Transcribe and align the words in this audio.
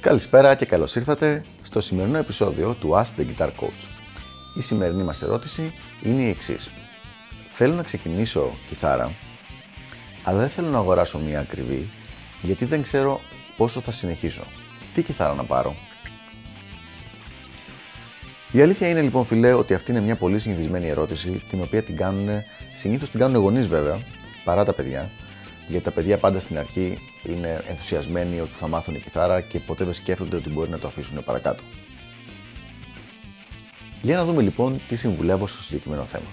Καλησπέρα 0.00 0.54
και 0.54 0.66
καλώς 0.66 0.96
ήρθατε 0.96 1.44
στο 1.62 1.80
σημερινό 1.80 2.18
επεισόδιο 2.18 2.74
του 2.74 2.90
Ask 2.94 3.20
the 3.20 3.26
Guitar 3.26 3.46
Coach. 3.46 3.88
Η 4.54 4.62
σημερινή 4.62 5.02
μας 5.02 5.22
ερώτηση 5.22 5.72
είναι 6.02 6.22
η 6.22 6.28
εξής. 6.28 6.70
Θέλω 7.48 7.74
να 7.74 7.82
ξεκινήσω 7.82 8.50
κιθάρα, 8.66 9.14
αλλά 10.24 10.38
δεν 10.38 10.48
θέλω 10.48 10.68
να 10.68 10.78
αγοράσω 10.78 11.18
μία 11.18 11.40
ακριβή, 11.40 11.90
γιατί 12.42 12.64
δεν 12.64 12.82
ξέρω 12.82 13.20
πόσο 13.56 13.80
θα 13.80 13.92
συνεχίσω. 13.92 14.44
Τι 14.94 15.02
κιθάρα 15.02 15.34
να 15.34 15.44
πάρω; 15.44 15.74
Η 18.54 18.60
αλήθεια 18.60 18.88
είναι 18.88 19.02
λοιπόν 19.02 19.24
φιλέ 19.24 19.52
ότι 19.52 19.74
αυτή 19.74 19.90
είναι 19.90 20.00
μια 20.00 20.16
πολύ 20.16 20.38
συνηθισμένη 20.38 20.88
ερώτηση 20.88 21.42
την 21.48 21.62
οποία 21.62 21.82
την 21.82 21.96
κάνουν, 21.96 22.28
συνήθως 22.72 23.10
την 23.10 23.20
κάνουν 23.20 23.42
γονείς 23.42 23.68
βέβαια, 23.68 24.00
παρά 24.44 24.64
τα 24.64 24.72
παιδιά, 24.72 25.10
γιατί 25.66 25.84
τα 25.84 25.90
παιδιά 25.90 26.18
πάντα 26.18 26.40
στην 26.40 26.58
αρχή 26.58 26.98
είναι 27.28 27.62
ενθουσιασμένοι 27.66 28.40
ότι 28.40 28.52
θα 28.58 28.68
μάθουν 28.68 29.02
κιθάρα 29.02 29.40
και 29.40 29.58
ποτέ 29.58 29.84
δεν 29.84 29.92
σκέφτονται 29.94 30.36
ότι 30.36 30.48
μπορεί 30.48 30.70
να 30.70 30.78
το 30.78 30.86
αφήσουν 30.86 31.24
παρακάτω. 31.24 31.62
Για 34.02 34.16
να 34.16 34.24
δούμε 34.24 34.42
λοιπόν 34.42 34.80
τι 34.88 34.96
συμβουλεύω 34.96 35.46
στο 35.46 35.62
συγκεκριμένο 35.62 36.04
θέμα. 36.04 36.28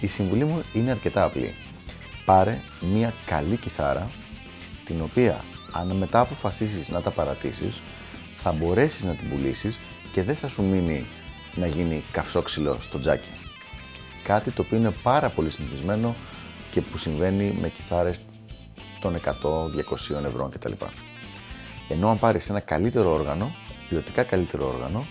Η 0.00 0.06
συμβουλή 0.06 0.44
μου 0.44 0.62
είναι 0.72 0.90
αρκετά 0.90 1.24
απλή. 1.24 1.54
Πάρε 2.24 2.60
μια 2.94 3.14
καλή 3.26 3.56
κιθάρα, 3.56 4.10
την 4.84 5.00
οποία 5.02 5.44
αν 5.72 5.96
μετά 5.96 6.20
αποφασίσεις 6.20 6.88
να 6.88 7.00
τα 7.00 7.10
παρατήσεις, 7.10 7.80
θα 8.34 8.52
μπορέσεις 8.52 9.04
να 9.04 9.14
την 9.14 9.28
πουλήσεις 9.28 9.78
και 10.12 10.22
δεν 10.22 10.34
θα 10.34 10.48
σου 10.48 10.62
μείνει 10.62 11.06
να 11.54 11.66
γίνει 11.66 12.04
καυσόξυλο 12.12 12.76
στο 12.80 12.98
τζάκι. 12.98 13.28
Κάτι 14.24 14.50
το 14.50 14.62
οποίο 14.62 14.76
είναι 14.76 14.90
πάρα 15.02 15.28
πολύ 15.28 15.50
συνηθισμένο 15.50 16.16
και 16.70 16.80
που 16.80 16.96
συμβαίνει 16.96 17.56
με 17.60 17.68
κιθάρες 17.68 18.20
των 19.00 19.20
100, 19.24 19.30
200 20.18 20.24
ευρώ 20.24 20.48
κτλ. 20.48 20.72
Ενώ 21.88 22.08
αν 22.08 22.18
πάρεις 22.18 22.50
ένα 22.50 22.60
καλύτερο 22.60 23.12
όργανο, 23.12 23.54
ποιοτικά 23.88 24.22
καλύτερο 24.22 24.66
όργανο, 24.66 25.06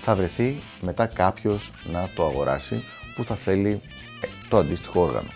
θα 0.00 0.14
βρεθεί 0.14 0.62
μετά 0.80 1.06
κάποιος 1.06 1.72
να 1.84 2.10
το 2.14 2.26
αγοράσει 2.26 2.84
που 3.14 3.24
θα 3.24 3.34
θέλει 3.34 3.80
ε, 4.20 4.26
το 4.48 4.56
αντίστοιχο 4.56 5.00
όργανο. 5.00 5.28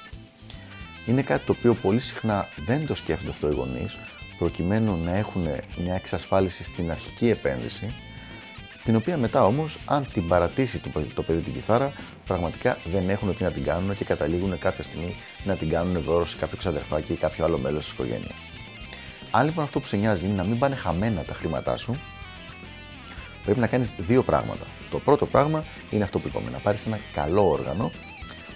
Είναι 1.06 1.22
κάτι 1.22 1.46
το 1.46 1.54
οποίο 1.58 1.74
πολύ 1.74 2.00
συχνά 2.00 2.48
δεν 2.66 2.86
το 2.86 2.94
σκέφτονται 2.94 3.30
αυτό 3.30 3.50
οι 3.50 3.54
γονείς, 3.54 3.98
προκειμένου 4.38 4.96
να 5.04 5.16
έχουν 5.16 5.46
μια 5.78 5.94
εξασφάλιση 5.94 6.64
στην 6.64 6.90
αρχική 6.90 7.28
επένδυση, 7.28 7.94
την 8.84 8.96
οποία 8.96 9.16
μετά 9.16 9.44
όμως, 9.46 9.78
αν 9.84 10.06
την 10.12 10.28
παρατήσει 10.28 10.78
το, 10.78 10.90
το 11.14 11.22
παιδί 11.22 11.40
την 11.40 11.52
κιθάρα, 11.52 11.92
πραγματικά 12.26 12.78
δεν 12.92 13.10
έχουν 13.10 13.34
τι 13.34 13.42
να 13.42 13.50
την 13.50 13.64
κάνουν 13.64 13.96
και 13.96 14.04
καταλήγουν 14.04 14.58
κάποια 14.58 14.82
στιγμή 14.82 15.16
να 15.44 15.56
την 15.56 15.68
κάνουν 15.68 16.02
δώρο 16.02 16.24
σε 16.24 16.36
κάποιο 16.36 16.56
ξαδερφάκι 16.56 17.12
ή 17.12 17.16
κάποιο 17.16 17.44
άλλο 17.44 17.58
μέλος 17.58 17.82
της 17.82 17.92
οικογένειας. 17.92 18.34
Αν 19.30 19.44
λοιπόν 19.44 19.64
αυτό 19.64 19.80
που 19.80 19.86
σε 19.86 19.96
νοιάζει 19.96 20.26
είναι 20.26 20.34
να 20.34 20.44
μην 20.44 20.58
πάνε 20.58 20.74
χαμένα 20.74 21.22
τα 21.22 21.34
χρήματά 21.34 21.76
σου, 21.76 21.96
πρέπει 23.44 23.60
να 23.60 23.66
κάνεις 23.66 23.94
δύο 23.98 24.22
πράγματα. 24.22 24.64
Το 24.90 24.98
πρώτο 24.98 25.26
πράγμα 25.26 25.64
είναι 25.90 26.04
αυτό 26.04 26.18
που 26.18 26.28
είπαμε, 26.28 26.50
να 26.50 26.58
πάρεις 26.58 26.86
ένα 26.86 26.98
καλό 27.14 27.50
όργανο, 27.50 27.90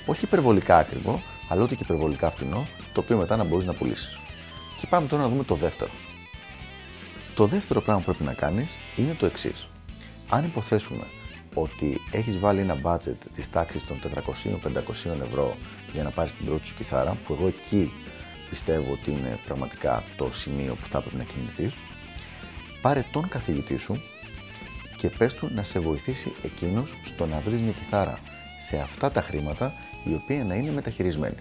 όχι 0.07 0.25
υπερβολικά 0.25 0.79
ακριβό, 0.79 1.23
αλλά 1.49 1.63
ούτε 1.63 1.75
και 1.75 1.83
υπερβολικά 1.85 2.31
φτηνό, 2.31 2.67
το 2.93 3.01
οποίο 3.01 3.17
μετά 3.17 3.37
να 3.37 3.45
μπορείς 3.45 3.65
να 3.65 3.73
πουλήσεις. 3.73 4.19
Και 4.81 4.87
πάμε 4.87 5.07
τώρα 5.07 5.23
να 5.23 5.29
δούμε 5.29 5.45
το 5.45 5.55
δεύτερο. 5.55 5.91
Το 7.35 7.47
δεύτερο 7.47 7.81
πράγμα 7.81 8.03
που 8.03 8.07
πρέπει 8.07 8.25
να 8.25 8.35
κάνεις 8.35 8.77
είναι 8.97 9.15
το 9.19 9.27
εξής. 9.27 9.69
Αν 10.29 10.45
υποθέσουμε 10.45 11.05
ότι 11.55 12.01
έχεις 12.11 12.39
βάλει 12.39 12.61
ένα 12.61 12.81
budget 12.83 13.17
της 13.35 13.51
τάξης 13.51 13.85
των 13.85 13.99
400-500 14.03 15.21
ευρώ 15.23 15.57
για 15.93 16.03
να 16.03 16.11
πάρεις 16.11 16.33
την 16.33 16.47
πρώτη 16.47 16.67
σου 16.67 16.75
κιθάρα, 16.75 17.17
που 17.27 17.33
εγώ 17.33 17.47
εκεί 17.47 17.93
πιστεύω 18.51 18.93
ότι 18.93 19.11
είναι 19.11 19.39
πραγματικά 19.47 20.05
το 20.17 20.33
σημείο 20.33 20.75
που 20.75 20.89
θα 20.89 21.01
πρέπει 21.01 21.17
να 21.17 21.25
κινηθείς, 21.25 21.75
πάρε 22.83 23.05
τον 23.13 23.29
καθηγητή 23.29 23.77
σου 23.77 24.01
και 24.97 25.09
πες 25.09 25.35
του 25.35 25.51
να 25.55 25.63
σε 25.63 25.79
βοηθήσει 25.79 26.33
εκείνος 26.43 26.95
στο 27.05 27.27
να 27.27 27.41
βρεις 27.41 27.61
μια 27.61 27.73
κιθάρα 27.73 28.19
σε 28.61 28.79
αυτά 28.79 29.11
τα 29.11 29.23
χρήματα 29.23 29.73
η 30.05 30.15
οποία 30.15 30.45
να 30.45 30.55
είναι 30.55 30.71
μεταχειρισμένη. 30.71 31.39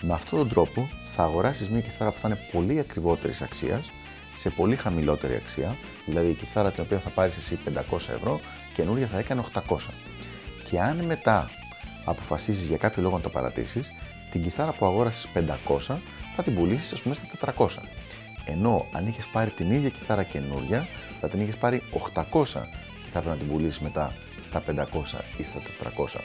Με 0.00 0.12
αυτόν 0.12 0.38
τον 0.38 0.48
τρόπο 0.48 0.88
θα 1.14 1.22
αγοράσεις 1.22 1.68
μια 1.68 1.80
κιθάρα 1.80 2.10
που 2.10 2.18
θα 2.18 2.28
είναι 2.28 2.38
πολύ 2.52 2.78
ακριβότερης 2.78 3.42
αξίας 3.42 3.90
σε 4.34 4.50
πολύ 4.50 4.76
χαμηλότερη 4.76 5.34
αξία, 5.34 5.76
δηλαδή 6.06 6.28
η 6.28 6.34
κιθάρα 6.34 6.70
την 6.70 6.82
οποία 6.82 6.98
θα 6.98 7.10
πάρεις 7.10 7.36
εσύ 7.36 7.58
500 7.90 7.96
ευρώ, 7.96 8.40
καινούρια 8.74 9.06
θα 9.06 9.18
έκανε 9.18 9.44
800. 9.68 9.76
Και 10.70 10.80
αν 10.80 11.04
μετά 11.04 11.50
αποφασίσεις 12.04 12.66
για 12.68 12.76
κάποιο 12.76 13.02
λόγο 13.02 13.16
να 13.16 13.22
το 13.22 13.28
παρατήσεις, 13.28 13.92
την 14.30 14.42
κιθάρα 14.42 14.72
που 14.72 14.86
αγόρασες 14.86 15.28
500 15.34 15.98
θα 16.36 16.42
την 16.42 16.54
πουλήσεις 16.54 16.92
ας 16.92 17.00
πούμε 17.02 17.14
στα 17.14 17.54
400. 17.56 17.66
Ενώ 18.44 18.86
αν 18.92 19.06
είχες 19.06 19.26
πάρει 19.32 19.50
την 19.50 19.70
ίδια 19.70 19.88
κιθάρα 19.88 20.22
καινούρια, 20.22 20.86
θα 21.20 21.28
την 21.28 21.40
είχες 21.40 21.56
πάρει 21.56 21.82
800 21.90 22.68
και 23.02 23.08
θα 23.10 23.18
έπρεπε 23.18 23.28
να 23.28 23.36
την 23.36 23.48
πουλήσεις 23.48 23.80
μετά 23.80 24.12
στα 24.40 24.62
500 24.62 25.24
ή 25.36 25.42
στα 25.44 25.60
400. 25.60 26.20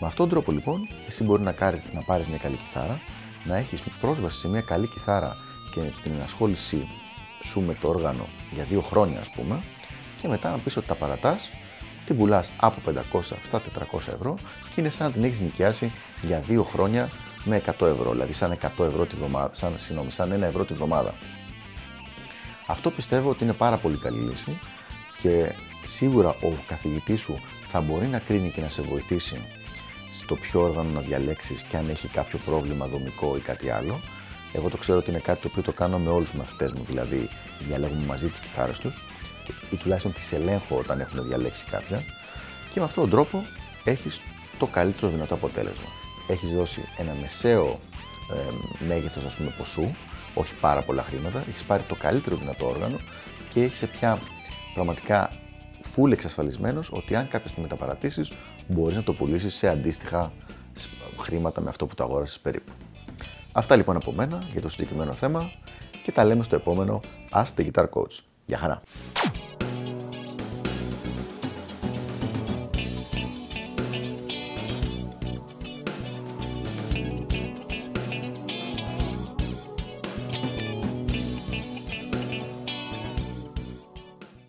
Με 0.00 0.06
αυτόν 0.06 0.16
τον 0.16 0.28
τρόπο 0.28 0.52
λοιπόν, 0.52 0.88
εσύ 1.06 1.24
μπορεί 1.24 1.42
να, 1.42 1.52
πάρεις, 1.52 1.82
να 1.92 2.02
πάρεις 2.02 2.26
μια 2.26 2.38
καλή 2.38 2.56
κιθάρα, 2.56 3.00
να 3.44 3.56
έχεις 3.56 3.82
πρόσβαση 4.00 4.38
σε 4.38 4.48
μια 4.48 4.60
καλή 4.60 4.86
κιθάρα 4.86 5.36
και 5.74 5.80
την 6.02 6.12
ενασχόλησή 6.12 6.88
σου 7.46 7.60
με 7.60 7.74
το 7.80 7.88
όργανο 7.88 8.26
για 8.52 8.64
δύο 8.64 8.80
χρόνια 8.80 9.20
ας 9.20 9.30
πούμε 9.30 9.60
και 10.20 10.28
μετά 10.28 10.50
να 10.50 10.58
πεις 10.58 10.76
ότι 10.76 10.86
τα 10.86 10.94
παρατάς, 10.94 11.50
την 12.06 12.16
πουλάς 12.16 12.50
από 12.56 12.80
500 13.12 13.20
στα 13.22 13.62
400 13.92 13.98
ευρώ 14.12 14.36
και 14.74 14.80
είναι 14.80 14.88
σαν 14.88 15.06
να 15.06 15.12
την 15.12 15.24
έχεις 15.24 15.40
νοικιάσει 15.40 15.92
για 16.22 16.40
δύο 16.40 16.62
χρόνια 16.62 17.10
με 17.44 17.62
100 17.66 17.86
ευρώ, 17.86 18.10
δηλαδή 18.10 18.32
σαν 18.32 18.58
100 18.78 18.84
ευρώ 18.84 19.06
τη 19.06 19.16
βδομάδα, 19.16 19.54
σαν, 19.54 19.72
συγγνώμη, 19.76 20.10
σαν 20.10 20.32
1 20.32 20.42
ευρώ 20.42 20.64
τη 20.64 20.74
βδομάδα. 20.74 21.14
Αυτό 22.66 22.90
πιστεύω 22.90 23.30
ότι 23.30 23.44
είναι 23.44 23.52
πάρα 23.52 23.76
πολύ 23.76 23.96
καλή 23.96 24.18
λύση 24.18 24.58
και 25.18 25.52
σίγουρα 25.84 26.28
ο 26.28 26.52
καθηγητής 26.66 27.20
σου 27.20 27.34
θα 27.66 27.80
μπορεί 27.80 28.06
να 28.06 28.18
κρίνει 28.18 28.50
και 28.50 28.60
να 28.60 28.68
σε 28.68 28.82
βοηθήσει 28.82 29.40
στο 30.12 30.34
ποιο 30.34 30.60
όργανο 30.60 30.90
να 30.90 31.00
διαλέξεις 31.00 31.62
και 31.62 31.76
αν 31.76 31.88
έχει 31.88 32.08
κάποιο 32.08 32.38
πρόβλημα 32.44 32.86
δομικό 32.86 33.36
ή 33.36 33.40
κάτι 33.40 33.70
άλλο. 33.70 34.00
Εγώ 34.56 34.68
το 34.68 34.76
ξέρω 34.76 34.98
ότι 34.98 35.10
είναι 35.10 35.18
κάτι 35.18 35.40
το 35.40 35.48
οποίο 35.50 35.62
το 35.62 35.72
κάνω 35.72 35.98
με 35.98 36.10
όλους 36.10 36.30
τους 36.30 36.38
μαθητές 36.38 36.72
μου, 36.72 36.84
δηλαδή 36.86 37.28
διαλέγουμε 37.66 38.04
μαζί 38.04 38.28
τις 38.28 38.40
κιθάρες 38.40 38.78
τους 38.78 38.94
ή 39.70 39.76
τουλάχιστον 39.76 40.12
τις 40.12 40.32
ελέγχω 40.32 40.76
όταν 40.78 41.00
έχουν 41.00 41.26
διαλέξει 41.26 41.64
κάποια 41.70 42.02
και 42.70 42.78
με 42.78 42.84
αυτόν 42.84 43.02
τον 43.02 43.10
τρόπο 43.10 43.46
έχεις 43.84 44.20
το 44.58 44.66
καλύτερο 44.66 45.12
δυνατό 45.12 45.34
αποτέλεσμα. 45.34 45.88
Έχεις 46.28 46.52
δώσει 46.52 46.80
ένα 46.96 47.14
μεσαίο 47.20 47.80
ε, 48.32 48.84
μέγεθος 48.86 49.24
ας 49.24 49.34
πούμε 49.34 49.54
ποσού, 49.58 49.94
όχι 50.34 50.54
πάρα 50.60 50.82
πολλά 50.82 51.02
χρήματα, 51.02 51.44
έχεις 51.48 51.62
πάρει 51.62 51.82
το 51.82 51.94
καλύτερο 51.94 52.36
δυνατό 52.36 52.66
όργανο 52.66 52.96
και 53.52 53.62
έχεις 53.62 53.86
πια 53.88 54.18
πραγματικά 54.74 55.30
full 55.96 56.12
εξασφαλισμένος 56.12 56.90
ότι 56.92 57.14
αν 57.14 57.28
κάποια 57.28 57.48
στιγμή 57.48 57.68
τα 57.68 57.76
παρατήσεις, 57.76 58.30
μπορείς 58.66 58.96
να 58.96 59.02
το 59.02 59.12
πουλήσεις 59.12 59.54
σε 59.54 59.68
αντίστοιχα 59.68 60.32
χρήματα 61.18 61.60
με 61.60 61.68
αυτό 61.68 61.86
που 61.86 61.94
το 61.94 62.04
αγόρασες 62.04 62.38
περίπου. 62.38 62.72
Αυτά 63.56 63.76
λοιπόν 63.76 63.96
από 63.96 64.12
μένα 64.12 64.42
για 64.52 64.60
το 64.60 64.68
συγκεκριμένο 64.68 65.12
θέμα 65.12 65.50
και 66.02 66.12
τα 66.12 66.24
λέμε 66.24 66.42
στο 66.42 66.56
επόμενο 66.56 67.00
Ask 67.32 67.44
the 67.56 67.70
Guitar 67.70 67.84
Coach. 67.84 68.18
Γεια 68.46 68.58
χαρά! 68.58 68.82